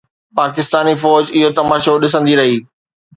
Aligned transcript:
پاڪستاني 0.37 0.93
فوج 1.03 1.23
اهو 1.39 1.49
تماشو 1.59 1.93
ڏسندي 2.05 2.33
رهي. 2.41 2.57